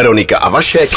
[0.00, 0.90] Veronika a Vašek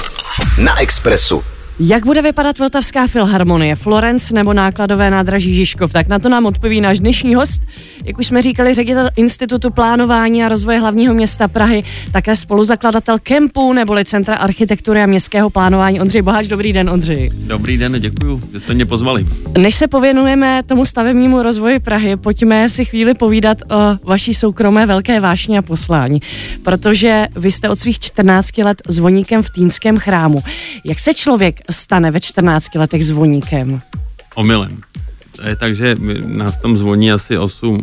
[0.58, 1.53] na Expressu.
[1.80, 5.94] Jak bude vypadat Vltavská filharmonie, Florence nebo nákladové nádraží Žižkov?
[5.94, 7.62] Tak na to nám odpoví náš dnešní host,
[8.06, 13.74] jak už jsme říkali, ředitel Institutu plánování a rozvoje hlavního města Prahy, také spoluzakladatel Kempu
[13.74, 16.48] neboli Centra architektury a městského plánování Ondřej Boháč.
[16.48, 17.30] Dobrý den, Ondřej.
[17.34, 19.28] Dobrý den, děkuji, že jste mě pozvali.
[19.58, 25.20] Než se pověnujeme tomu stavebnímu rozvoji Prahy, pojďme si chvíli povídat o vaší soukromé velké
[25.20, 26.22] vášni a poslání,
[26.64, 30.44] protože vy jste od svých 14 let zvoníkem v Týnském chrámu.
[30.86, 33.82] Jak se člověk stane ve 14 letech zvoníkem?
[34.36, 34.82] Omylem.
[35.36, 35.96] To je tak, že
[36.26, 37.82] nás tam zvoní asi 8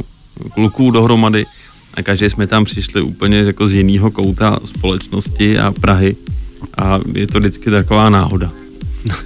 [0.55, 1.47] kluků dohromady
[1.95, 6.17] a každý jsme tam přišli úplně jako z jiného kouta společnosti a Prahy
[6.79, 8.51] a je to vždycky taková náhoda.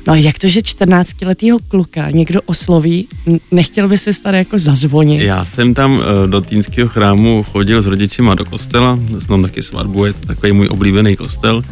[0.06, 3.08] No jak to, že 14-letýho kluka někdo osloví,
[3.50, 5.20] nechtěl by si tady jako zazvonit?
[5.20, 9.62] Já jsem tam eh, do Týnského chrámu chodil s rodičima do kostela, jsme tam taky
[9.62, 11.62] svatbu, je to takový můj oblíbený kostel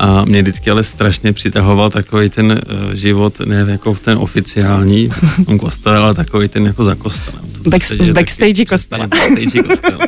[0.00, 5.10] a mě vždycky ale strašně přitahoval takový ten uh, život, ne jako v ten oficiální
[5.46, 7.40] on kostel, ale takový ten jako za kostelem.
[7.70, 9.06] Back, v backstage kostela.
[9.06, 10.06] Backstage kostela.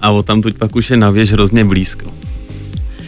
[0.00, 2.06] A o tam tuď pak už je na věž hrozně blízko.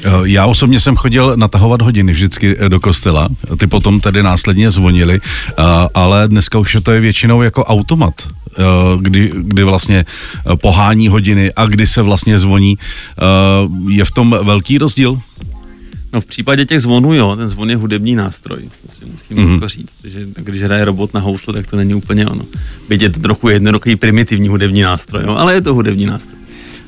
[0.05, 4.71] Eh, já osobně jsem chodil natahovat hodiny vždycky eh, do kostela, ty potom tedy následně
[4.71, 5.21] zvonili,
[5.95, 8.15] ale dneska už to je většinou jako automat,
[9.01, 10.05] kdy, kdy vlastně
[10.55, 12.79] pohání hodiny a kdy se vlastně zvoní.
[13.89, 15.21] Je v tom velký rozdíl?
[16.13, 19.55] No v případě těch zvonů, jo, ten zvon je hudební nástroj, to si musím mm-hmm.
[19.55, 22.45] jako říct, že když hraje robot na housle, tak to není úplně ono.
[22.89, 26.41] Byť je to trochu jednoduchý primitivní hudební nástroj, jo, ale je to hudební nástroj.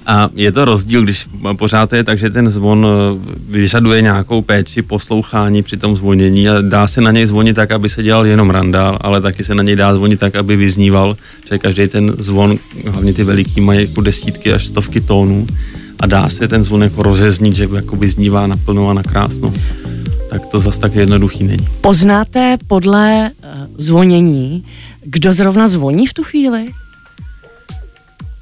[0.06, 4.82] A je to rozdíl, když pořád je tak, že ten zvon eh, vyžaduje nějakou péči,
[4.82, 8.50] poslouchání při tom zvonění a dá se na něj zvonit tak, aby se dělal jenom
[8.50, 11.16] randál, ale taky se na něj dá zvonit tak, aby vyzníval,
[11.48, 15.46] že každý ten zvon, hlavně ty veliký, mají jako desítky až stovky tónů
[16.02, 19.54] a dá se ten zvon jako rozeznít, že jako vyznívá naplno a na krásno,
[20.30, 21.66] tak to zas tak jednoduchý není.
[21.80, 24.64] Poznáte podle uh, zvonění,
[25.04, 26.66] kdo zrovna zvoní v tu chvíli?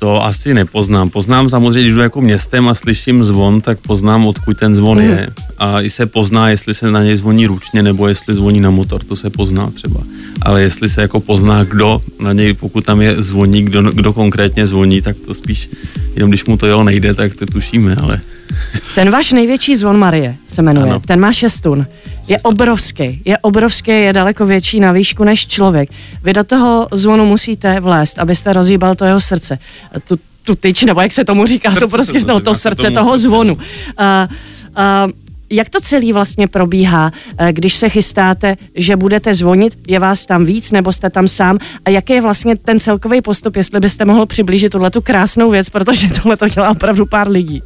[0.01, 1.11] To asi nepoznám.
[1.11, 5.05] Poznám samozřejmě, když jdu jako městem a slyším zvon, tak poznám, odkud ten zvon mm.
[5.05, 5.29] je.
[5.59, 9.05] A i se pozná, jestli se na něj zvoní ručně, nebo jestli zvoní na motor,
[9.05, 10.01] to se pozná třeba.
[10.43, 14.67] Ale jestli se jako pozná, kdo na něj, pokud tam je zvoní, kdo, kdo konkrétně
[14.67, 15.71] zvoní, tak to spíš,
[16.15, 18.21] jenom když mu to jo nejde, tak to tušíme, ale...
[18.95, 21.01] Ten váš největší zvon Marie se jmenuje, ano.
[21.07, 21.87] ten má šestun.
[22.31, 25.91] Je obrovský, je obrovský, je daleko větší na výšku než člověk.
[26.23, 29.59] Vy do toho zvonu musíte vlézt, abyste rozhýbal to jeho srdce.
[30.09, 33.19] Tu, tu tyč, nebo jak se tomu říká, srdce to prostě, no, to srdce toho
[33.19, 33.29] srdce.
[33.29, 33.55] zvonu.
[33.55, 33.61] Uh,
[34.79, 35.13] uh,
[35.51, 37.13] jak to celý vlastně probíhá,
[37.51, 41.91] když se chystáte, že budete zvonit, je vás tam víc nebo jste tam sám a
[41.91, 46.09] jaký je vlastně ten celkový postup, jestli byste mohl přiblížit tuhle tu krásnou věc, protože
[46.09, 47.63] tohle to dělá opravdu pár lidí.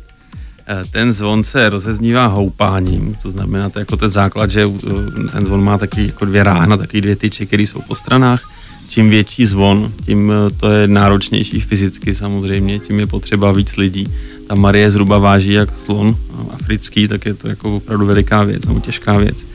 [0.67, 5.47] Eh, ten zvon se rozeznívá houpáním, to znamená to jako ten základ, že eh, ten
[5.47, 8.51] zvon má taky jako dvě ráhna, taky dvě tyče, které jsou po stranách.
[8.89, 14.09] Čím větší zvon, tím eh, to je náročnější fyzicky samozřejmě, tím je potřeba víc lidí.
[14.49, 16.17] Ta Marie zhruba váží jak slon
[16.51, 19.47] africký, tak je to jako opravdu veliká věc, nebo těžká věc.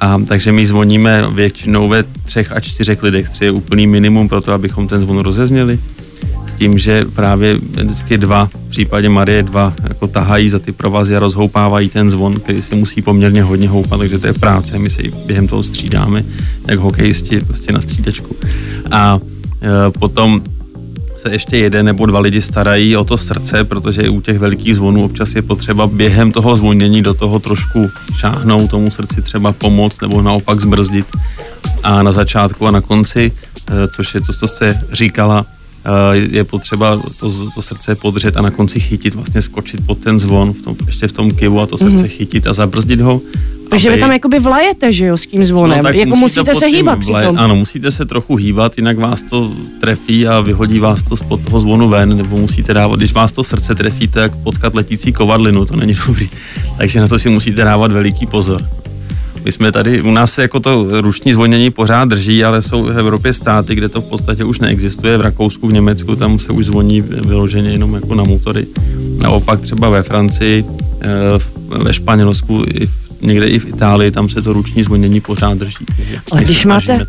[0.00, 3.30] A, takže my zvoníme většinou ve třech a čtyřech lidech.
[3.30, 5.78] Tři je úplný minimum pro to, abychom ten zvon rozezněli
[6.50, 11.16] s tím, že právě vždycky dva, v případě Marie dva, jako tahají za ty provazy
[11.16, 14.90] a rozhoupávají ten zvon, který se musí poměrně hodně houpat, takže to je práce, my
[14.90, 16.24] se během toho střídáme,
[16.68, 18.36] jak hokejisti prostě na střídečku.
[18.90, 19.18] A
[19.62, 20.42] e, potom
[21.16, 25.04] se ještě jeden nebo dva lidi starají o to srdce, protože u těch velikých zvonů
[25.04, 30.22] občas je potřeba během toho zvonění do toho trošku šáhnout, tomu srdci třeba pomoct nebo
[30.22, 31.06] naopak zbrzdit.
[31.82, 33.32] A na začátku a na konci,
[33.70, 35.46] e, což je to, co jste říkala,
[36.12, 40.52] je potřeba to, to srdce podřet a na konci chytit, vlastně skočit pod ten zvon,
[40.52, 42.08] v tom, ještě v tom kivu a to srdce mm-hmm.
[42.08, 43.20] chytit a zabrzdit ho.
[43.70, 43.96] Takže aby...
[43.96, 47.26] vy tam jakoby vlajete, že jo, s tím zvonem, no, jako musíte se hýbat vlaje...
[47.26, 47.38] přitom.
[47.38, 51.60] Ano, musíte se trochu hýbat, jinak vás to trefí a vyhodí vás to spod toho
[51.60, 55.76] zvonu ven, nebo musíte dávat, když vás to srdce trefí, tak potkat letící kovadlinu, to
[55.76, 56.26] není dobrý.
[56.78, 58.79] Takže na to si musíte dávat veliký pozor.
[59.44, 62.98] My jsme tady, u nás se jako to ruční zvonění pořád drží, ale jsou v
[62.98, 65.18] Evropě státy, kde to v podstatě už neexistuje.
[65.18, 68.66] V Rakousku, v Německu, tam se už zvoní vyloženě jenom jako na motory.
[69.22, 70.64] Naopak třeba ve Francii,
[71.00, 75.58] eh, ve Španělsku, i v, někde i v Itálii, tam se to ruční zvonění pořád
[75.58, 75.86] drží.
[76.32, 77.06] Ale když máte,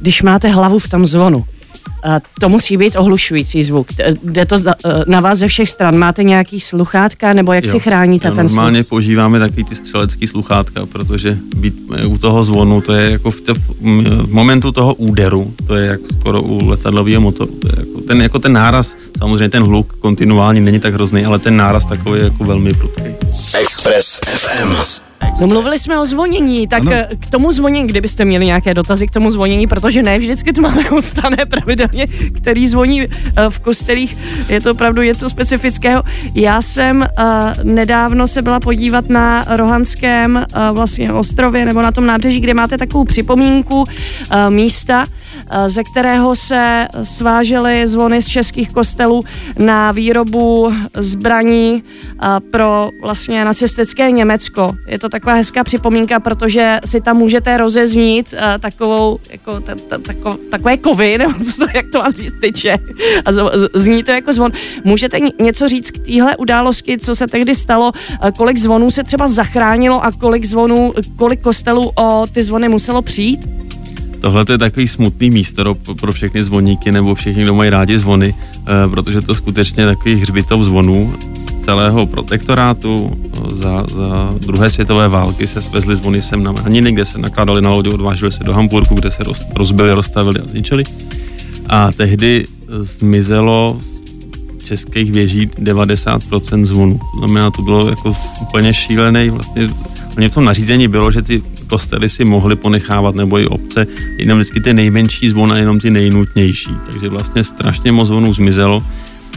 [0.00, 1.44] když máte hlavu v tom zvonu,
[2.40, 3.86] to musí být ohlušující zvuk.
[4.24, 4.56] Jde to
[5.06, 5.98] na vás ze všech stran.
[5.98, 8.56] Máte nějaký sluchátka, nebo jak jo, si chráníte jo, ten zvuk?
[8.56, 11.74] Normálně používáme takový ty střelecký sluchátka, protože být
[12.06, 16.00] u toho zvonu, to je jako v, te, v momentu toho úderu, to je jak
[16.18, 17.52] skoro u letadlového motoru.
[17.52, 21.38] To je jako ten, jako ten náraz, samozřejmě ten hluk kontinuální není tak hrozný, ale
[21.38, 23.02] ten náraz takový je jako velmi prudký.
[23.60, 25.02] Express FM.
[25.40, 26.92] No mluvili jsme o zvonění, tak ano.
[27.20, 30.90] k tomu zvonění, kdybyste měli nějaké dotazy k tomu zvonění, protože ne vždycky to máme
[30.98, 33.08] ustané pravidelně, který zvoní eh,
[33.48, 34.16] v kostelích,
[34.48, 36.02] je to opravdu něco specifického.
[36.34, 37.26] Já jsem uh,
[37.62, 43.04] nedávno se byla podívat na Rohanském vlastně ostrově nebo na tom nábřeží, kde máte takovou
[43.04, 43.84] připomínku
[44.48, 45.06] místa,
[45.66, 49.22] ze kterého se svážely zvony z českých kostelů
[49.58, 51.82] na výrobu zbraní
[52.50, 54.72] pro vlastně nacistické Německo.
[54.86, 60.38] Je to taková hezká připomínka, protože si tam můžete rozeznít takovou, jako, ta, ta, tako,
[60.50, 62.78] takové kovy, nebo co to, jak to mám říct, tyče.
[63.24, 63.42] A z,
[63.74, 64.52] zní to jako zvon.
[64.84, 67.92] Můžete něco říct k téhle události, co se tehdy stalo,
[68.36, 73.40] kolik zvonů se třeba zachránilo a kolik zvonů, kolik kostelů o ty zvony muselo přijít?
[74.22, 78.88] Tohle je takový smutný místo pro všechny zvoníky nebo všichni, kdo mají rádi zvony, eh,
[78.90, 85.46] protože to skutečně takový hřbitov zvonů z celého protektorátu eh, za, za druhé světové války
[85.46, 88.94] se svezly zvony sem na Haniny, kde se nakládali na lodi, odvážili se do Hamburgu,
[88.94, 90.84] kde se roz, rozbili, rozstavili a zničili.
[91.68, 92.46] A tehdy
[92.80, 93.80] zmizelo
[94.58, 97.00] z českých věží 90% zvonů.
[97.14, 99.68] To znamená, to bylo jako úplně šílený vlastně
[100.16, 103.86] Oni v tom nařízení bylo, že ty kostely si mohly ponechávat, nebo i obce,
[104.18, 106.70] jenom vždycky ty nejmenší zvony, jenom ty nejnutnější.
[106.90, 108.84] Takže vlastně strašně moc zvonů zmizelo.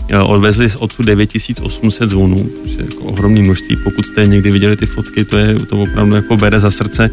[0.10, 3.76] Eh, odvezli z odsud 9800 zvonů, což je jako ohromné množství.
[3.84, 7.10] Pokud jste někdy viděli ty fotky, to je to opravdu jako bere za srdce.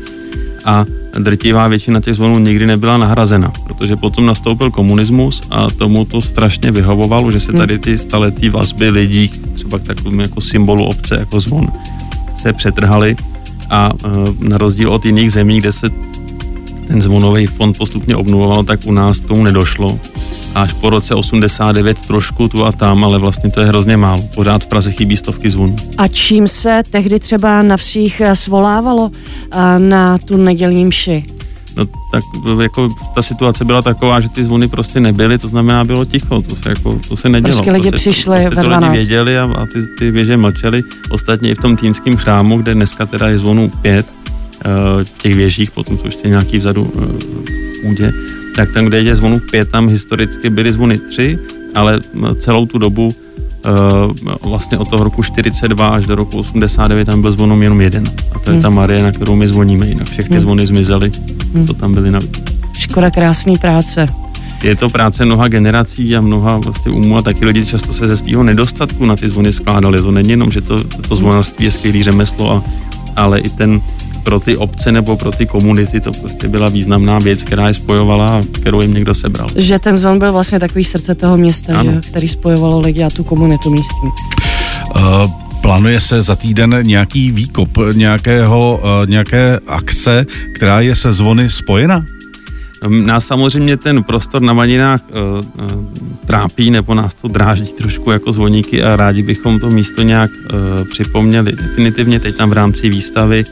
[0.65, 0.85] A
[1.19, 6.71] drtivá většina těch zvonů nikdy nebyla nahrazena, protože potom nastoupil komunismus a tomu to strašně
[6.71, 11.41] vyhovovalo, že se tady ty staletý vazby lidí, třeba k takovému jako symbolu obce, jako
[11.41, 11.67] zvon,
[12.43, 13.17] se přetrhaly
[13.73, 13.93] a
[14.41, 15.91] na rozdíl od jiných zemí, kde se
[16.87, 19.99] ten zvonový fond postupně obnovoval, tak u nás tomu nedošlo.
[20.55, 24.23] Až po roce 89 trošku tu a tam, ale vlastně to je hrozně málo.
[24.35, 25.77] Pořád v Praze chybí stovky zvonů.
[25.99, 29.11] A čím se tehdy třeba na vších e, svolávalo
[29.79, 31.25] na tu nedělní mši?
[31.77, 32.23] No tak
[32.63, 36.57] jako ta situace byla taková, že ty zvony prostě nebyly, to znamená bylo ticho, to
[36.57, 37.55] se, jako, to se nedělo.
[37.55, 40.83] Prostě lidi prostě, přišli prostě ve to lidi věděli a, a ty, ty věže mlčeli.
[41.11, 44.07] Ostatně i v tom týnském chrámu, kde dneska teda je zvonů pět,
[44.67, 48.13] uh, těch věžích, potom jsou ještě nějaký vzadu uh, údě,
[48.57, 51.39] tak tam, kde je zvonů pět, tam historicky byly zvony tři,
[51.75, 52.01] ale
[52.41, 53.15] celou tu dobu
[54.43, 58.05] vlastně od toho roku 42 až do roku 89 tam byl zvonom jenom jeden.
[58.35, 58.63] A to je hmm.
[58.63, 59.89] ta Marie, na kterou my zvoníme.
[59.89, 60.41] Jinak všechny hmm.
[60.41, 61.13] zvony zmizely,
[61.55, 61.67] hmm.
[61.67, 62.21] co tam byly na.
[62.79, 64.09] Škoda krásný práce.
[64.63, 68.17] Je to práce mnoha generací a mnoha vlastně umů a taky lidi často se ze
[68.17, 70.03] svého nedostatku na ty zvony skládali.
[70.03, 72.65] To není jenom, že to, to zvonarství je skvělý řemeslo, a,
[73.17, 73.81] ale i ten
[74.23, 78.27] pro ty obce nebo pro ty komunity to prostě byla významná věc, která je spojovala
[78.27, 79.49] a kterou jim někdo sebral.
[79.57, 83.25] Že ten zvon byl vlastně takový srdce toho města, že, který spojovalo lidi a tu
[83.25, 84.09] komunitu místní.
[84.97, 91.49] Uh, plánuje se za týden nějaký výkop nějakého, uh, nějaké akce, která je se zvony
[91.49, 92.05] spojena?
[92.89, 95.85] Nás samozřejmě ten prostor na Maninách uh, uh,
[96.27, 100.89] trápí, nebo nás to dráží trošku jako zvoníky a rádi bychom to místo nějak uh,
[100.89, 101.53] připomněli.
[101.53, 103.45] Definitivně teď tam v rámci výstavy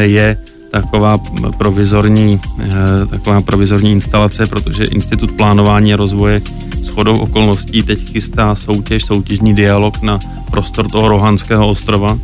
[0.00, 0.36] je
[0.70, 1.18] taková
[1.58, 6.42] provizorní, eh, taková provizorní instalace, protože Institut plánování a rozvoje
[6.82, 10.18] s chodou okolností teď chystá soutěž, soutěžní dialog na
[10.50, 12.18] prostor toho Rohanského ostrova.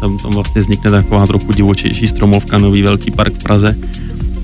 [0.00, 3.76] Tam, tam vlastně vznikne taková trochu divočejší stromovka, nový velký park v Praze.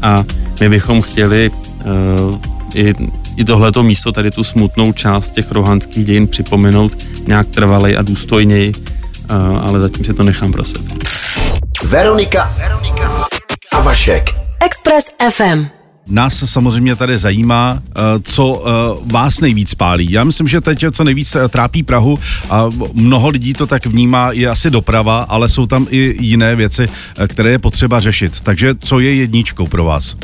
[0.02, 0.24] A
[0.60, 2.38] my bychom chtěli uh,
[2.74, 2.94] i,
[3.36, 6.92] i tohleto místo, tady tu smutnou část těch rohanských dějin připomenout
[7.26, 10.84] nějak trvalej a důstojněji, uh, ale zatím si to nechám pro sebe.
[11.84, 13.21] Veronika a
[13.82, 14.30] Vašek.
[14.60, 15.66] Express FM.
[16.06, 18.70] Nás samozřejmě tady zajímá, eh, co eh,
[19.12, 20.12] vás nejvíc pálí.
[20.12, 22.18] Já myslím, že teď co nejvíc eh, trápí Prahu
[22.50, 26.88] a mnoho lidí to tak vnímá, je asi doprava, ale jsou tam i jiné věci,
[27.26, 28.40] které je potřeba řešit.
[28.40, 30.16] Takže co je jedničkou pro vás?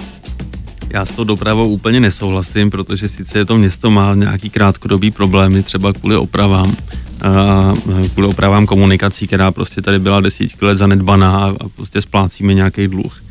[0.91, 5.63] Já s tou dopravou úplně nesouhlasím, protože sice je to město má nějaký krátkodobý problémy,
[5.63, 6.77] třeba kvůli opravám,
[7.23, 7.73] a
[8.13, 13.23] kvůli opravám komunikací, která prostě tady byla desítky let zanedbaná a prostě splácíme nějaký dluh.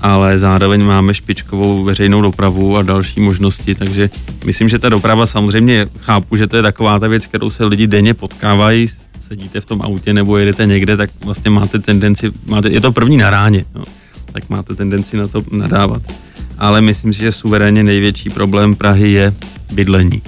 [0.00, 4.10] Ale zároveň máme špičkovou veřejnou dopravu a další možnosti, takže
[4.44, 7.86] myslím, že ta doprava samozřejmě chápu, že to je taková ta věc, kterou se lidi
[7.86, 8.86] denně potkávají,
[9.20, 13.16] sedíte v tom autě nebo jedete někde, tak vlastně máte tendenci, máte, je to první
[13.16, 13.84] na ráně, no,
[14.32, 16.02] tak máte tendenci na to nadávat.
[16.58, 19.34] Ale myslím si, že suverénně největší problém Prahy je
[19.72, 20.22] bydlení.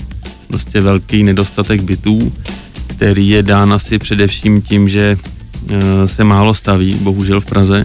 [0.46, 2.32] Prostě velký nedostatek bytů,
[2.86, 5.16] který je dán asi především tím, že
[5.68, 7.84] e, se málo staví, bohužel v Praze.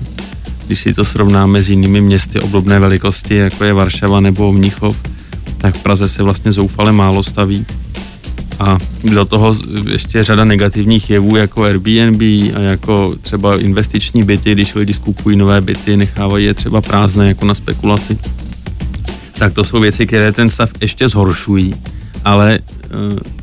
[0.65, 4.97] Když si to srovnáme s jinými městy obdobné velikosti, jako je Varšava nebo Mníchov,
[5.57, 7.65] tak v Praze se vlastně zoufale málo staví.
[8.59, 9.55] A do toho
[9.91, 12.21] ještě řada negativních jevů jako Airbnb
[12.55, 17.45] a jako třeba investiční byty, když lidi skupují nové byty, nechávají je třeba prázdné jako
[17.45, 18.17] na spekulaci.
[19.33, 21.75] Tak to jsou věci, které ten stav ještě zhoršují,
[22.25, 22.59] ale
[23.13, 23.34] uh,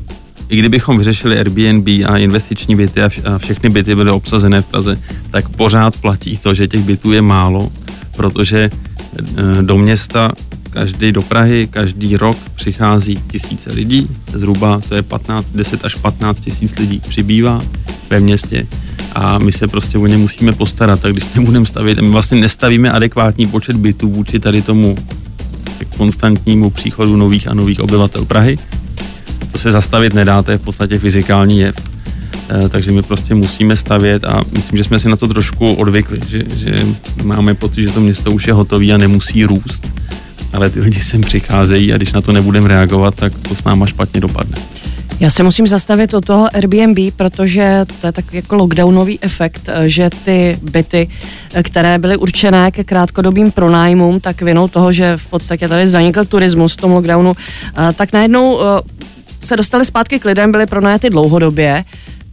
[0.53, 4.67] i kdybychom vyřešili Airbnb a investiční byty a, vš- a všechny byty byly obsazené v
[4.67, 4.99] Praze,
[5.31, 7.73] tak pořád platí to, že těch bytů je málo,
[8.17, 10.33] protože uh, do města
[10.71, 16.41] každý do Prahy každý rok přichází tisíce lidí, zhruba to je 15, 10 až 15
[16.41, 17.63] tisíc lidí přibývá
[18.11, 18.67] ve městě.
[19.13, 22.93] A my se prostě o ně musíme postarat, tak když nebudeme stavit, my vlastně nestavíme
[22.93, 24.97] adekvátní počet bytů vůči tady tomu
[25.97, 28.59] konstantnímu příchodu nových a nových obyvatel Prahy.
[29.53, 31.77] To se zastavit nedá, to je v podstatě fyzikální jev.
[32.65, 36.21] E, takže my prostě musíme stavět a myslím, že jsme si na to trošku odvykli,
[36.29, 36.87] že, že
[37.23, 39.93] máme pocit, že to město už je hotové a nemusí růst
[40.53, 43.87] ale ty lidi sem přicházejí a když na to nebudeme reagovat, tak to s náma
[43.87, 44.57] špatně dopadne.
[45.21, 50.11] Já se musím zastavit od toho Airbnb, protože to je takový jako lockdownový efekt, že
[50.25, 51.09] ty byty,
[51.63, 56.73] které byly určené ke krátkodobým pronájmům, tak vinou toho, že v podstatě tady zanikl turismus
[56.73, 57.33] v tom lockdownu,
[57.95, 58.81] tak najednou eh,
[59.43, 61.85] se dostali zpátky k lidem, byly pronájety dlouhodobě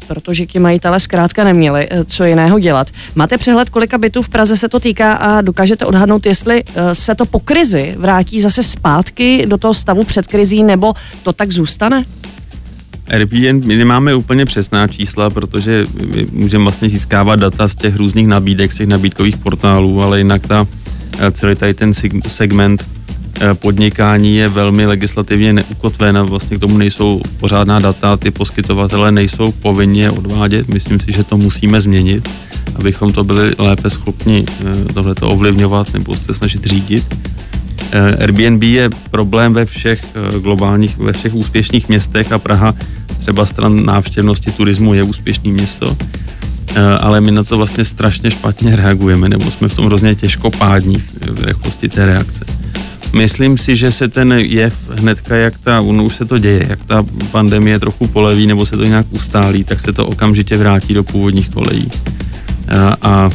[0.10, 2.88] protože ti majitele zkrátka neměli eh, co jiného dělat.
[3.16, 7.16] Máte přehled, kolika bytů v Praze se to týká a dokážete odhadnout, jestli eh, se
[7.16, 12.06] to po krizi vrátí zase zpátky do toho stavu před krizí, nebo to tak zůstane?
[13.08, 15.86] Airbnb, my nemáme úplně přesná čísla, protože
[16.16, 20.48] my můžeme vlastně získávat data z těch různých nabídek, z těch nabídkových portálů, ale jinak
[20.48, 20.68] ta,
[21.20, 21.92] eh, celý tady ten
[22.28, 22.86] segment
[23.54, 29.52] podnikání je velmi legislativně neukotven a vlastně k tomu nejsou pořádná data, ty poskytovatele nejsou
[29.52, 30.68] povinně odvádět.
[30.68, 32.30] Myslím si, že to musíme změnit,
[32.76, 37.16] abychom to byli lépe schopni eh, tohleto ovlivňovat nebo se snažit řídit.
[37.92, 40.06] Eh, Airbnb je problém ve všech
[40.42, 42.76] globálních, ve všech úspěšných městech a Praha
[43.20, 45.98] třeba stran návštěvnosti turismu je úspěšné město,
[47.00, 51.44] ale my na to vlastně strašně špatně reagujeme, nebo jsme v tom hrozně těžkopádní v
[51.44, 52.46] rychlosti té reakce.
[53.14, 56.84] Myslím si, že se ten jev hnedka, jak ta, ono už se to děje, jak
[56.84, 61.04] ta pandemie trochu poleví nebo se to nějak ustálí, tak se to okamžitě vrátí do
[61.04, 61.90] původních kolejí.
[62.70, 63.30] A, a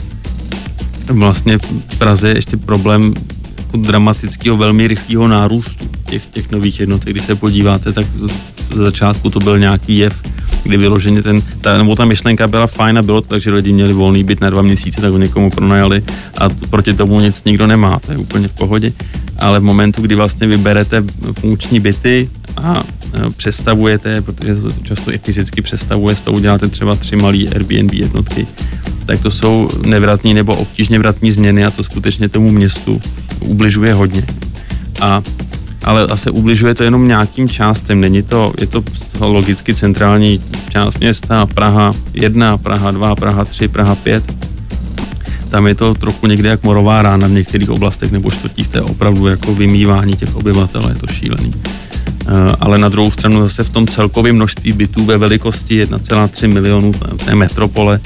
[1.09, 3.15] vlastně v Praze je ještě problém
[3.59, 7.13] jako dramatického, velmi rychlého nárůstu těch, těch nových jednotek.
[7.13, 8.07] Když se podíváte, tak
[8.75, 10.23] z začátku to byl nějaký jev,
[10.63, 13.73] kdy vyloženě ten, ta, nebo ta myšlenka byla fajn a bylo to tak, že lidi
[13.73, 16.03] měli volný byt na dva měsíce, tak ho někomu pronajali
[16.39, 18.93] a proti tomu nic nikdo nemá, to je úplně v pohodě.
[19.39, 21.05] Ale v momentu, kdy vlastně vyberete
[21.41, 22.85] funkční byty a
[23.37, 28.47] přestavujete, protože to často i fyzicky přestavuje, z toho uděláte třeba tři malé Airbnb jednotky,
[29.07, 33.01] tak to jsou nevratní nebo obtížně vratní změny a to skutečně tomu městu
[33.41, 34.27] ubližuje hodně.
[35.01, 35.23] A
[35.85, 38.01] ale asi ubližuje to jenom nějakým částem.
[38.01, 38.83] Není to, je to
[39.21, 44.35] logicky centrální část města, Praha 1, Praha 2, Praha 3, Praha 5.
[45.51, 48.83] Tam je to trochu někde jak morová rána v některých oblastech nebo čtvrtích, to je
[48.83, 51.55] opravdu jako vymývání těch obyvatel, je to šílený.
[52.27, 56.93] Eh, ale na druhou stranu zase v tom celkovém množství bytů ve velikosti 1,3 milionů
[57.25, 58.01] té metropole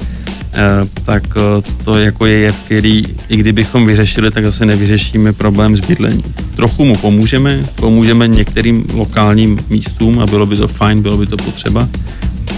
[0.53, 5.77] Eh, tak eh, to jako je jev, který i kdybychom vyřešili, tak zase nevyřešíme problém
[5.77, 6.33] s bydlením.
[6.55, 11.37] Trochu mu pomůžeme, pomůžeme některým lokálním místům a bylo by to fajn, bylo by to
[11.37, 11.89] potřeba,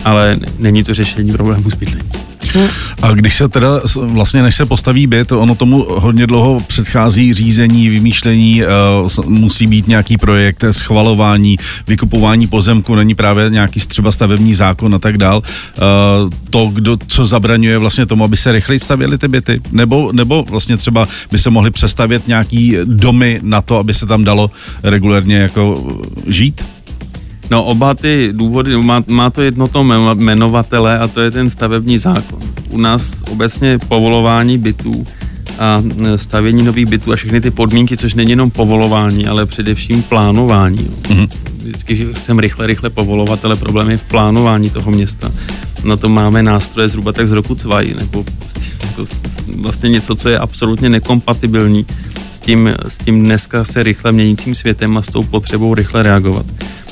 [0.04, 2.31] ale není to řešení problému s bydlením.
[3.02, 7.90] A když se teda vlastně, než se postaví byt, ono tomu hodně dlouho předchází řízení,
[7.90, 14.96] vymýšlení, uh, musí být nějaký projekt, schvalování, vykupování pozemku, není právě nějaký třeba stavební zákon
[14.96, 15.38] a tak dál.
[15.44, 20.44] Uh, to, kdo, co zabraňuje vlastně tomu, aby se rychleji stavěly ty byty, nebo, nebo
[20.50, 24.52] vlastně třeba by se mohly přestavět nějaký domy na to, aby se tam dalo
[24.84, 25.92] regulérně jako
[26.28, 26.62] žít?
[27.52, 31.98] No oba ty důvody, má, má to jedno to jmenovatele a to je ten stavební
[31.98, 32.40] zákon.
[32.70, 35.08] U nás obecně povolování bytů
[35.60, 40.04] a e, stavění nových bytů a všechny ty podmínky, což není jenom povolování, ale především
[40.04, 40.78] plánování.
[40.78, 41.30] Mm-hmm.
[41.58, 45.32] Vždycky že chceme rychle, rychle povolovat, ale problém je v plánování toho města.
[45.84, 48.26] Na to máme nástroje zhruba tak z roku cvaj, nebo
[48.84, 49.06] jako
[49.56, 51.86] vlastně něco, co je absolutně nekompatibilní
[52.34, 56.46] s tím, s tím dneska se rychle měnícím světem a s tou potřebou rychle reagovat.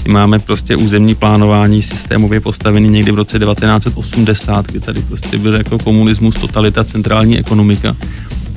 [0.07, 5.79] Máme prostě územní plánování systémově postavený někdy v roce 1980, kdy tady prostě byl jako
[5.79, 7.95] komunismus, totalita, centrální ekonomika.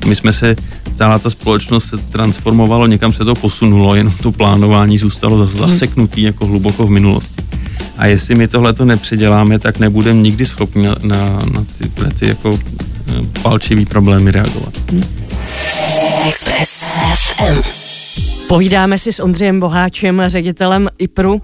[0.05, 0.55] My jsme se
[0.95, 6.45] celá ta společnost se transformovalo, někam se to posunulo, jenom to plánování zůstalo zaseknutý jako
[6.45, 7.43] hluboko v minulosti.
[7.97, 12.09] A jestli my tohle to nepředěláme, tak nebudeme nikdy schopni na, na, na ty, na
[12.09, 12.59] ty jako
[13.07, 14.73] eh, palčivý problémy reagovat.
[16.27, 16.85] Express
[17.15, 17.82] FM.
[18.47, 21.41] Povídáme si s Ondřejem Boháčem, ředitelem IPRu,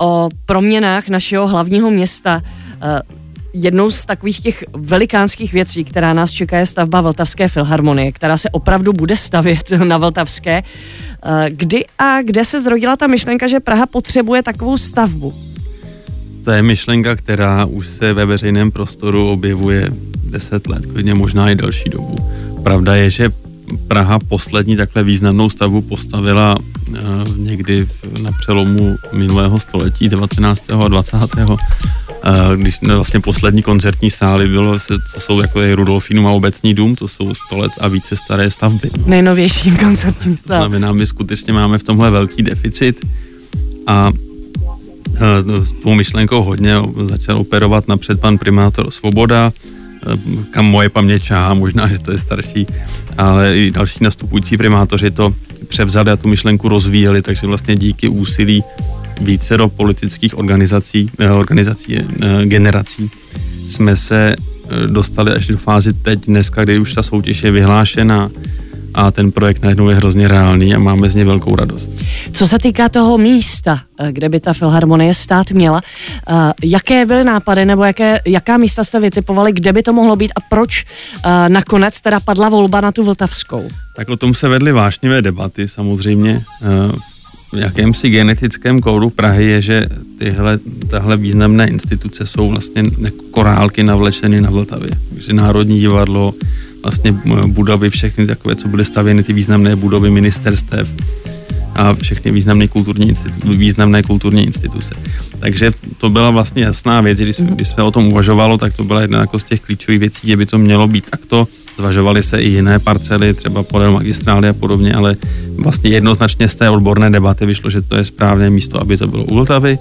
[0.00, 2.42] o proměnách našeho hlavního města.
[2.82, 3.00] Eh,
[3.52, 8.50] jednou z takových těch velikánských věcí, která nás čeká, je stavba Vltavské filharmonie, která se
[8.50, 10.62] opravdu bude stavět na Vltavské.
[10.62, 15.34] Eh, kdy a kde se zrodila ta myšlenka, že Praha potřebuje takovou stavbu?
[16.44, 19.88] To je myšlenka, která už se ve veřejném prostoru objevuje
[20.24, 22.16] 10 let, klidně možná i další dobu.
[22.62, 23.30] Pravda je, že
[23.88, 26.96] Praha poslední takhle významnou stavbu postavila uh,
[27.36, 27.86] někdy
[28.22, 30.70] na přelomu minulého století, 19.
[30.70, 31.16] a 20.
[31.16, 36.74] Uh, když no, vlastně poslední koncertní sály bylo, to jsou jako je Rudolfínum a obecní
[36.74, 38.90] dům, to jsou 100 let a více staré stavby.
[39.06, 40.42] Nejnovější koncertní sál.
[40.46, 43.06] To znamená, my skutečně máme v tomhle velký deficit
[43.86, 44.12] a
[45.62, 46.74] s tou myšlenkou hodně
[47.08, 49.52] začal operovat napřed pan primátor Svoboda,
[50.50, 52.66] kam moje paměť čáhá, možná, že to je starší,
[53.18, 55.34] ale i další nastupující primátoři to
[55.68, 58.64] převzali a tu myšlenku rozvíjeli, takže vlastně díky úsilí
[59.20, 63.10] více do politických organizací, eh, organizací eh, generací
[63.68, 68.30] jsme se eh, dostali až do fázi teď dneska, kdy už ta soutěž je vyhlášena,
[68.94, 71.90] a ten projekt najednou je hrozně reálný a máme z něj velkou radost.
[72.32, 75.80] Co se týká toho místa, eh, kde by ta filharmonie stát měla,
[76.28, 80.32] eh, jaké byly nápady nebo jaké, jaká místa jste vytipovali, kde by to mohlo být
[80.36, 80.84] a proč
[81.24, 83.68] eh, nakonec teda padla volba na tu Vltavskou?
[83.96, 86.44] Tak o tom se vedly vášnivé debaty samozřejmě.
[87.52, 89.86] V jakémsi genetickém kódu Prahy je, že
[90.18, 90.58] tyhle,
[90.90, 94.90] tahle významné instituce jsou vlastně jako korálky navlečeny na Vltavě.
[95.14, 96.34] Takže Národní divadlo,
[96.82, 97.12] vlastně
[97.46, 100.88] budovy, všechny takové, co byly stavěny, ty významné budovy ministerstev
[101.74, 104.94] a všechny významné kulturní, institu- významné kulturní instituce.
[105.38, 109.00] Takže to byla vlastně jasná věc, když, když se o tom uvažovalo, tak to byla
[109.00, 111.48] jedna jako z těch klíčových věcí, kde by to mělo být takto.
[111.76, 115.16] Zvažovaly se i jiné parcely, třeba podél magistrály a podobně, ale
[115.56, 119.24] vlastně jednoznačně z té odborné debaty vyšlo, že to je správné místo, aby to bylo
[119.24, 119.78] u Vltavy.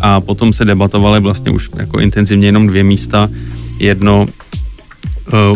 [0.00, 3.30] A potom se debatovaly vlastně už jako intenzivně jenom dvě místa.
[3.78, 4.26] Jedno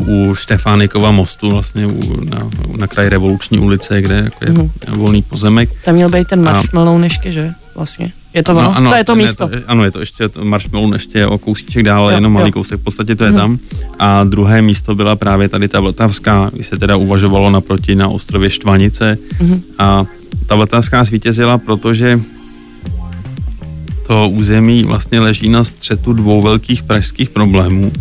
[0.00, 4.70] u Štefánikova mostu, vlastně u, na, na kraji Revoluční ulice, kde jako je mm-hmm.
[4.96, 5.70] volný pozemek.
[5.84, 7.52] Tam měl být ten marshmallow nešky, že?
[7.74, 8.12] Vlastně.
[8.34, 8.76] Je to ono?
[8.76, 9.48] ano, to je to místo.
[9.52, 12.48] Je to, ano, je to ještě to marshmallow ještě o kousíček dál, jo, jenom malý
[12.48, 12.52] jo.
[12.52, 13.36] kousek, v podstatě to je mm-hmm.
[13.36, 13.58] tam.
[13.98, 18.50] A druhé místo byla právě tady ta Vltavská, kdy se teda uvažovalo naproti na ostrově
[18.50, 19.18] Štvanice.
[19.40, 19.60] Mm-hmm.
[19.78, 20.04] A
[20.46, 22.20] ta Vltavská svítězila, protože
[24.08, 27.92] to území vlastně leží na střetu dvou velkých pražských problémů.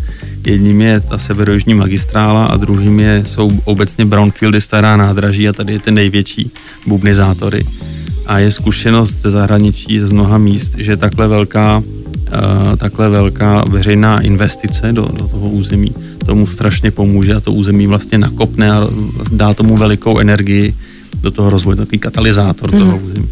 [0.48, 5.74] Jedním je ta severojižní magistrála a druhým je, jsou obecně brownfieldy, stará nádraží a tady
[5.74, 6.52] je ten největší
[6.88, 7.66] bubnizátory.
[8.26, 14.22] A je zkušenost ze zahraničí z mnoha míst, že takhle velká, uh, takhle velká veřejná
[14.22, 15.92] investice do, do toho území
[16.26, 18.88] tomu strašně pomůže a to území vlastně nakopne a
[19.32, 20.76] dá tomu velikou energii
[21.22, 22.80] do toho rozvoje, takový katalyzátor mm.
[22.80, 23.06] toho mhm.
[23.06, 23.28] území.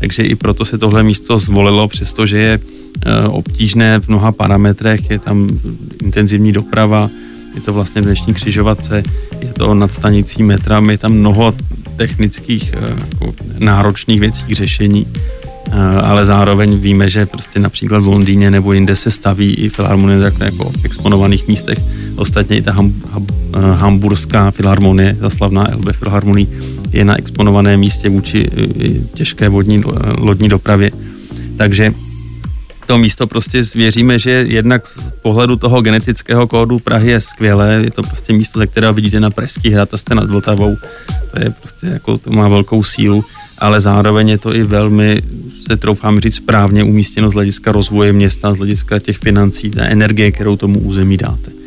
[0.00, 2.60] Takže i proto se tohle místo zvolilo, přestože je
[3.06, 5.48] Eh, obtížné v mnoha parametrech, je tam
[6.02, 7.10] intenzivní doprava,
[7.54, 9.02] je to vlastně dnešní křižovatce,
[9.40, 11.54] je to nad stanicí metra, je tam mnoho
[11.96, 18.08] technických eh, jako náročných věcí k řešení, eh, ale zároveň víme, že prostě například v
[18.08, 21.78] Londýně nebo jinde se staví i filharmonie takhle jako exponovaných místech.
[22.16, 23.26] Ostatně i ta ham, ham,
[23.74, 26.46] hamburská filharmonie, ta slavná LB filharmonie,
[26.92, 28.50] je na exponovaném místě vůči
[29.14, 29.82] těžké vodní,
[30.18, 30.90] lodní dopravě.
[31.56, 31.94] Takže
[32.86, 37.90] to místo prostě věříme, že jednak z pohledu toho genetického kódu Prahy je skvělé, je
[37.90, 40.76] to prostě místo, ze kterého vidíte na Pražský hrad a jste nad Vltavou,
[41.34, 43.24] to je prostě jako, to má velkou sílu,
[43.58, 45.22] ale zároveň je to i velmi,
[45.68, 50.32] se troufám říct, správně umístěno z hlediska rozvoje města, z hlediska těch financí, té energie,
[50.32, 51.59] kterou tomu území dáte.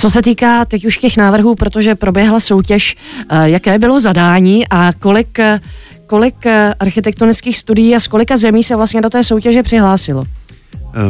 [0.00, 2.96] Co se týká teď už těch návrhů, protože proběhla soutěž,
[3.30, 5.60] eh, jaké bylo zadání a kolik, eh,
[6.06, 10.24] kolik eh, architektonických studií a z kolika zemí se vlastně do té soutěže přihlásilo?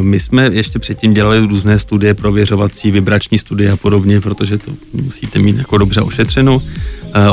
[0.01, 5.39] My jsme ještě předtím dělali různé studie, prověřovací, vibrační studie a podobně, protože to musíte
[5.39, 6.61] mít jako dobře ošetřeno.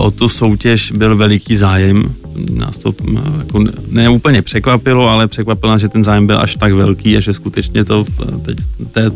[0.00, 2.14] O tu soutěž byl veliký zájem.
[2.50, 2.94] Nás to
[3.38, 7.32] jako ne úplně překvapilo, ale překvapilo že ten zájem byl až tak velký a že
[7.32, 8.58] skutečně to v teď,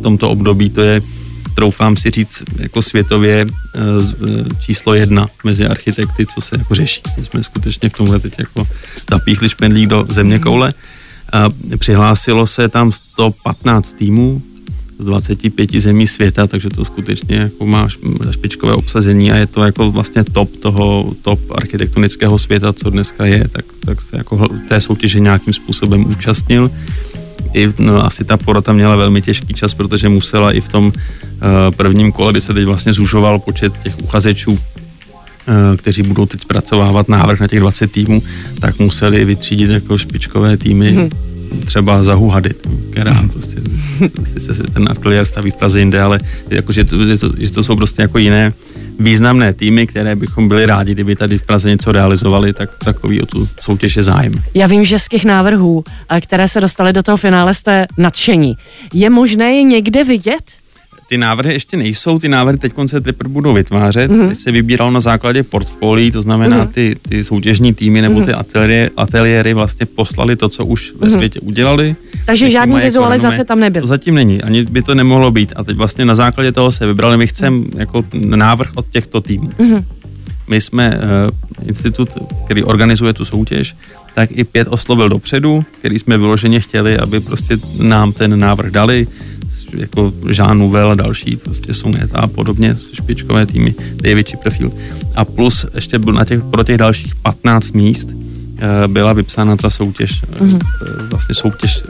[0.03, 1.00] tomto období to je
[1.54, 3.46] troufám si říct, jako světově
[4.60, 7.02] číslo jedna mezi architekty, co se jako řeší.
[7.18, 8.68] My jsme skutečně v tomhle teď jako
[9.10, 10.68] zapíchli špendlík do země koule.
[10.68, 11.00] Mm-hmm
[11.78, 14.42] Přihlásilo se tam 115 týmů,
[14.98, 17.88] z 25 zemí světa, takže to skutečně jako má
[18.30, 23.48] špičkové obsazení a je to jako vlastně top toho, top architektonického světa, co dneska je,
[23.48, 26.70] tak, tak se jako té soutěže nějakým způsobem účastnil.
[27.54, 30.92] I, no, asi ta porota měla velmi těžký čas, protože musela i v tom uh,
[31.76, 34.58] prvním kole, kdy se teď vlastně zužoval počet těch uchazečů, uh,
[35.76, 38.22] kteří budou teď zpracovávat návrh na těch 20 týmů,
[38.60, 40.92] tak museli vytřídit jako špičkové týmy.
[40.92, 41.29] Hmm
[41.66, 42.50] třeba za Huhady,
[42.90, 43.28] která hmm.
[43.28, 43.56] prostě,
[44.14, 46.18] prostě se ten ateliér staví v Praze jinde, ale
[46.50, 48.52] jako, že, to, že, to, že to jsou prostě jako jiné
[48.98, 53.26] významné týmy, které bychom byli rádi, kdyby tady v Praze něco realizovali, tak takový o
[53.26, 54.32] tu soutěž je zájem.
[54.54, 55.84] Já vím, že z těch návrhů,
[56.20, 58.56] které se dostaly do toho finále, jste nadšení.
[58.94, 60.42] Je možné je někde vidět?
[61.11, 64.11] Ty návrhy ještě nejsou, ty návrhy teď se teprve budou vytvářet.
[64.11, 64.29] Mm-hmm.
[64.29, 66.73] Ty se vybíral na základě portfolií, to znamená mm-hmm.
[66.73, 68.25] ty, ty soutěžní týmy nebo mm-hmm.
[68.25, 71.12] ty ateliéry, ateliéry vlastně poslali to, co už ve mm-hmm.
[71.12, 71.96] světě udělali.
[72.27, 73.81] Takže žádný vizualizace tam nebyl.
[73.81, 75.53] To zatím není, ani by to nemohlo být.
[75.57, 77.79] A teď vlastně na základě toho se vybrali, my chceme mm-hmm.
[77.79, 79.51] jako návrh od těchto týmů.
[79.59, 79.85] Mm-hmm.
[80.49, 80.99] My jsme
[81.61, 82.09] uh, institut,
[82.44, 83.77] který organizuje tu soutěž,
[84.14, 89.07] tak i pět oslovil dopředu, který jsme vyloženě chtěli, aby prostě nám ten návrh dali
[89.76, 94.74] jako Jean Nouvel a další, prostě jsou a podobně, špičkové týmy, David Chipperfield.
[95.14, 99.70] A plus ještě byl na těch, pro těch dalších 15 míst eh, byla vypsána ta
[99.70, 100.58] soutěž, mm-hmm.
[101.10, 101.84] vlastně soutěž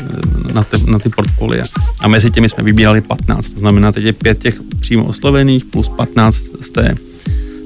[0.52, 1.64] na, te, na ty portfolia.
[2.00, 5.88] A mezi těmi jsme vybírali 15, to znamená teď je pět těch přímo oslovených plus
[5.88, 6.94] 15 z, té,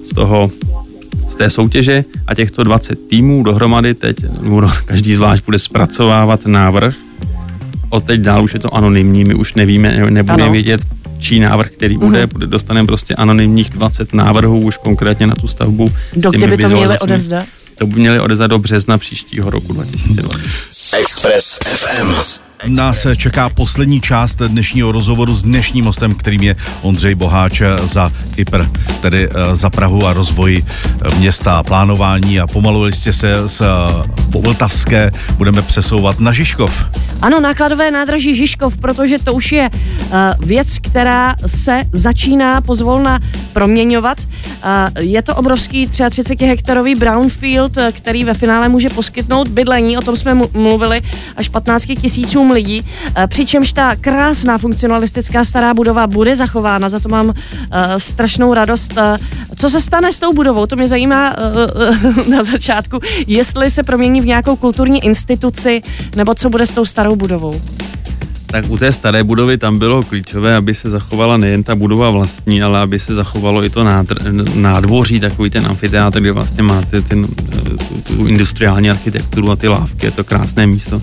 [0.05, 0.51] z toho
[1.29, 4.17] z té soutěže a těchto 20 týmů dohromady teď,
[4.85, 6.95] každý zvlášť bude zpracovávat návrh
[7.95, 10.81] od teď dál už je to anonymní, my už nevíme, nebudeme vědět,
[11.19, 12.47] čí návrh, který bude, mm-hmm.
[12.47, 15.93] dostaneme prostě anonymních 20 návrhů už konkrétně na tu stavbu.
[16.17, 17.47] Do kdy by to měli odevzdat?
[17.79, 20.49] To by měli odezat do března příštího roku 2020.
[20.99, 22.15] Express FM.
[22.67, 28.65] Nás čeká poslední část dnešního rozhovoru s dnešním hostem, kterým je Ondřej Boháč za IPR,
[29.01, 33.61] tedy eh, za Prahu a rozvoj eh, města a plánování a pomalu jste se z
[33.61, 33.65] eh,
[34.41, 36.85] Vltavské budeme přesouvat na Žižkov.
[37.23, 39.71] Ano, nákladové nádraží Žižkov, protože to už je
[40.41, 43.21] věc, která se začíná pozvolna
[43.53, 44.19] proměňovat.
[45.01, 50.35] Je to obrovský 33 hektarový brownfield, který ve finále může poskytnout bydlení, o tom jsme
[50.53, 51.03] mluvili,
[51.37, 52.87] až 15 tisícům lidí,
[53.17, 57.35] eh, přičemž ta krásná funkcionalistická stará budova bude zachována, za to mám uh,
[57.99, 58.93] strašnou radost.
[58.97, 59.17] Uh,
[59.57, 64.21] co se stane s tou budovou, to mě zajímá uh, na začátku, jestli se promění
[64.21, 65.83] v nějakou kulturní instituci,
[66.17, 67.61] nebo co bude s tou starou budovou
[68.55, 72.63] tak u té staré budovy tam bylo klíčové, aby se zachovala nejen ta budova vlastní,
[72.63, 77.27] ale aby se zachovalo i to nádr- nádvoří, takový ten amfiteátr, kde vlastně máte ten,
[77.89, 81.03] tu, tu industriální architekturu a ty lávky, je to krásné místo.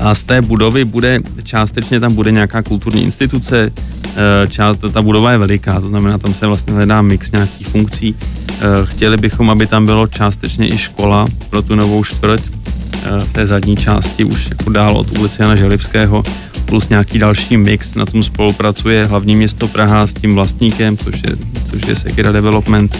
[0.00, 3.72] A z té budovy bude částečně tam bude nějaká kulturní instituce,
[4.16, 8.14] e, část, ta budova je veliká, to znamená, tam se vlastně hledá mix nějakých funkcí.
[8.14, 13.32] E, chtěli bychom, aby tam bylo částečně i škola pro tu novou čtvrť, e, v
[13.32, 16.22] té zadní části už jako dál od ulice Jana Želivského
[16.70, 17.94] plus nějaký další mix.
[17.94, 21.36] Na tom spolupracuje hlavní město Praha s tím vlastníkem, což je,
[21.70, 22.98] což je Sekira Development,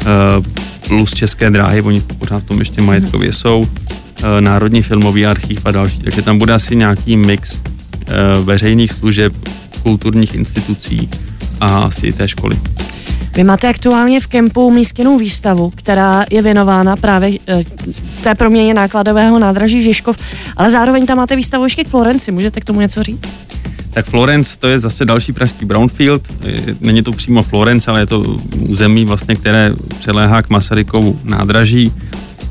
[0.00, 0.04] eh,
[0.88, 4.01] plus České dráhy, oni pořád v tom ještě majetkově jsou, eh,
[4.40, 5.98] Národní filmový archív a další.
[5.98, 9.32] Takže tam bude asi nějaký mix eh, veřejných služeb,
[9.82, 11.08] kulturních institucí
[11.60, 12.56] a asi i té školy.
[13.36, 17.60] Vy máte aktuálně v kempu místněnou výstavu, která je věnována právě eh,
[18.22, 20.16] té proměně nákladového nádraží Žižkov,
[20.56, 22.32] ale zároveň tam máte výstavu ještě k Florenci.
[22.32, 23.20] Můžete k tomu něco říct?
[23.90, 26.22] Tak Florence to je zase další pražský brownfield.
[26.80, 28.20] Není to přímo Florence, ale je to
[28.58, 31.92] území, vlastně, které přeléhá k Masarykovu nádraží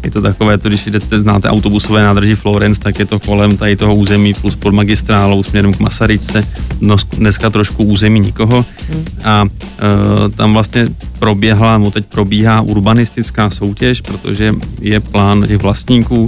[0.04, 3.76] je to takové, to, když jdete, znáte autobusové nádraží Florence, tak je to kolem tady
[3.76, 6.48] toho území plus pod magistrálou směrem k Masaryčce,
[6.82, 8.66] no, dneska trošku území nikoho.
[8.92, 9.06] Hmm.
[9.24, 10.88] A e, tam vlastně
[11.20, 16.28] proběhla, nebo teď probíhá urbanistická soutěž, protože je plán těch vlastníků,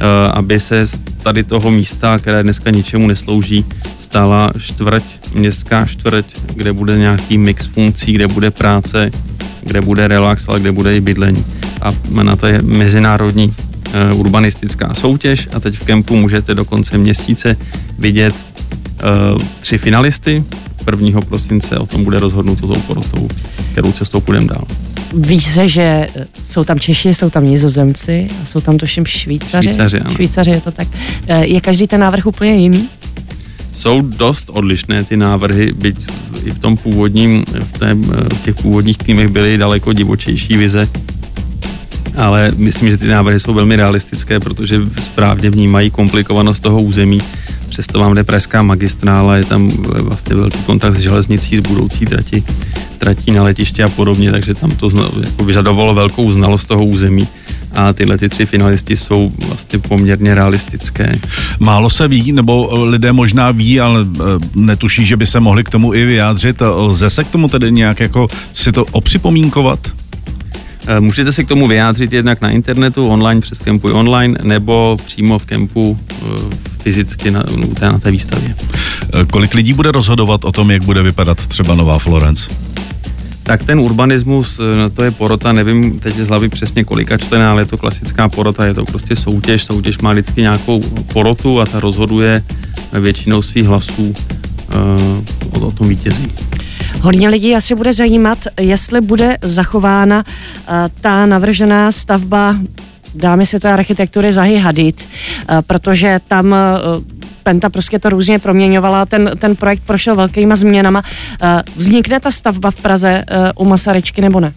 [0.00, 0.86] e, aby se
[1.22, 3.64] tady toho místa, které dneska ničemu neslouží,
[3.98, 9.10] stala čtvrť, městská čtvrť, kde bude nějaký mix funkcí, kde bude práce,
[9.62, 11.44] kde bude relax, ale kde bude i bydlení.
[11.80, 11.90] A
[12.22, 13.46] na to je mezinárodní
[14.12, 17.56] uh, urbanistická soutěž a teď v kempu můžete do konce měsíce
[17.98, 18.34] vidět
[19.34, 20.44] uh, tři finalisty.
[21.00, 21.20] 1.
[21.20, 23.28] prosince o tom bude rozhodnuto tou porotou,
[23.72, 24.64] kterou cestou půjdeme dál.
[25.14, 26.06] Ví se, že
[26.42, 29.68] jsou tam Češi, jsou tam Nizozemci a jsou tam tuším Švýcaři.
[29.68, 30.14] Švýcaři, ano.
[30.14, 30.88] Švýcaři je to tak.
[31.26, 32.88] Eh, je každý ten návrh úplně jiný?
[33.82, 35.96] Jsou dost odlišné ty návrhy, byť
[36.44, 37.94] i v tom původním, v, té,
[38.34, 40.88] v těch původních týmech byly daleko divočejší vize.
[42.16, 47.20] ale myslím, že ty návrhy jsou velmi realistické, protože správně vnímají komplikovanost toho území.
[47.68, 52.44] Přesto vám jde Pražská magistrála, je tam vlastně velký kontakt s železnicí, z budoucí trati,
[52.98, 54.90] tratí na letiště a podobně, takže tam to
[55.20, 57.28] jako vyžadovalo velkou znalost toho území
[57.74, 61.18] a tyhle ty tři finalisti jsou vlastně poměrně realistické.
[61.58, 64.22] Málo se ví, nebo lidé možná ví, ale eh,
[64.54, 66.60] netuší, že by se mohli k tomu i vyjádřit.
[66.60, 69.78] Lze se k tomu tedy nějak jako si to opřipomínkovat?
[70.86, 75.38] Eh, můžete se k tomu vyjádřit jednak na internetu, online přes Kempuj online, nebo přímo
[75.38, 76.24] v Kempu eh,
[76.78, 77.44] fyzicky na,
[77.80, 78.54] na té výstavě.
[79.30, 82.50] Kolik lidí bude rozhodovat o tom, jak bude vypadat třeba Nová Florence?
[83.42, 87.62] Tak ten urbanismus, eh, to je porota, nevím teď z hlavy přesně kolika člená, ale
[87.62, 90.80] je to klasická porota, je to prostě soutěž, soutěž má vždycky nějakou
[91.12, 92.42] porotu a ta rozhoduje
[92.92, 94.14] většinou svých hlasů
[95.54, 96.32] uh, o, o tom vítězí.
[97.00, 102.56] Hodně lidí asi bude zajímat, jestli bude zachována uh, ta navržená stavba
[103.14, 105.08] dámy světové architektury Zahy Hadid,
[105.66, 106.54] protože tam
[107.42, 111.02] Penta prostě to různě proměňovala, ten, ten projekt prošel velkýma změnama.
[111.42, 114.52] Eh, vznikne ta stavba v Praze eh, u Masaryčky nebo ne?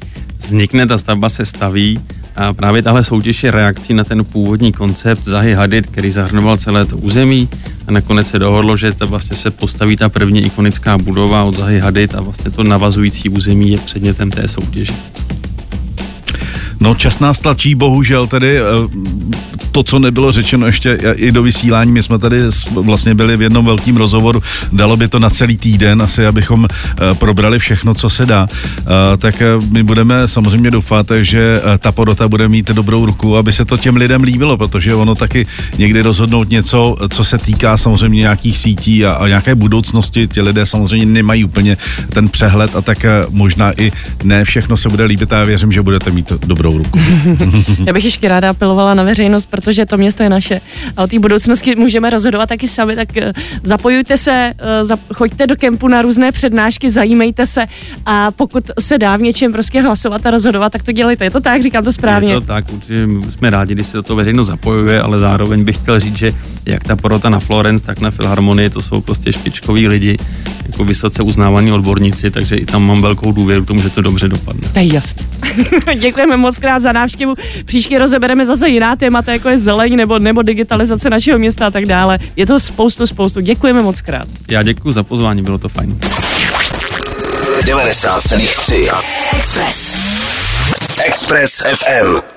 [0.46, 2.00] Vznikne, ta stavba se staví
[2.36, 6.86] a právě tahle soutěž je reakcí na ten původní koncept Zahy Hadid, který zahrnoval celé
[6.86, 7.50] to území
[7.88, 11.80] a nakonec se dohodlo, že to vlastně se postaví ta první ikonická budova od Zahy
[11.80, 14.94] Hadid a vlastně to navazující území je předmětem té soutěže.
[16.80, 18.64] No čas nás tlačí, bohužel tedy eh,
[19.72, 22.42] to, co nebylo řečeno ještě i do vysílání, my jsme tady
[22.74, 27.16] vlastně byli v jednom velkém rozhovoru, dalo by to na celý týden asi, abychom eh,
[27.16, 28.48] probrali všechno, co se dá,
[28.80, 33.66] eh, tak my budeme samozřejmě doufat, že ta porota bude mít dobrou ruku, aby se
[33.66, 38.58] to těm lidem líbilo, protože ono taky někdy rozhodnout něco, co se týká samozřejmě nějakých
[38.58, 41.78] sítí a, a nějaké budoucnosti, ti lidé samozřejmě nemají úplně
[42.14, 43.92] ten přehled a tak možná i
[44.24, 47.00] ne všechno se bude líbit a já věřím, že budete mít dobrou dobrou ruku.
[47.88, 50.62] Já bych ještě ráda apelovala na veřejnost, protože to město je naše
[50.98, 55.56] a o té budoucnosti můžeme rozhodovat taky sami, tak eh, zapojujte se, eh, choďte do
[55.56, 57.66] kempu na různé přednášky, zajímejte se
[58.06, 61.24] a pokud se dá v něčem prostě hlasovat a rozhodovat, tak to dělejte.
[61.24, 62.34] Je to tak, říkám to správně.
[62.34, 65.78] Je to tak, určitě jsme rádi, když se do toho veřejnost zapojuje, ale zároveň bych
[65.78, 66.34] chtěl říct, že
[66.66, 70.18] jak ta porota na Florence, tak na Filharmonii, to jsou prostě špičkoví lidi,
[70.68, 74.28] jako vysoce uznávaní odborníci, takže i tam mám velkou důvěru k tomu, že to dobře
[74.28, 74.70] dopadne.
[74.74, 75.26] To je jasný.
[76.00, 77.36] Děkujeme moc krát za návštěvu.
[77.66, 81.86] Příště rozebereme zase jiná témata, jako je zeleň nebo, nebo digitalizace našeho města a tak
[81.86, 82.20] dále.
[82.36, 83.42] Je to spoustu, spoustu.
[83.42, 84.28] Děkujeme moc krát.
[84.50, 86.00] Já děkuji za pozvání, bylo to fajn.
[87.62, 89.02] 90,3
[89.38, 89.96] Express.
[91.06, 92.35] Express FM.